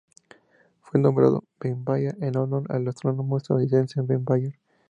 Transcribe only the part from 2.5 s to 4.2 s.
al astrónomo estadounidense